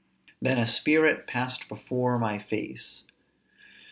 Then 0.41 0.57
a 0.57 0.65
spirit 0.65 1.27
passed 1.27 1.67
before 1.69 2.17
my 2.17 2.39
face. 2.39 3.03